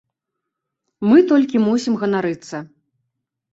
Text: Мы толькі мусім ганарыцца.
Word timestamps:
Мы 1.09 1.17
толькі 1.33 1.63
мусім 1.67 2.01
ганарыцца. 2.01 2.57